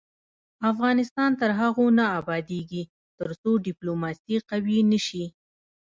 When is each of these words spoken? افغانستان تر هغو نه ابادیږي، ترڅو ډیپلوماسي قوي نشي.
افغانستان 0.71 1.31
تر 1.41 1.49
هغو 1.59 1.85
نه 1.99 2.05
ابادیږي، 2.19 2.83
ترڅو 3.17 3.51
ډیپلوماسي 3.65 4.37
قوي 4.49 4.77
نشي. 4.91 5.25